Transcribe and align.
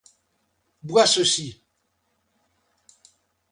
Bois 0.81 1.05
ceci! 1.05 1.61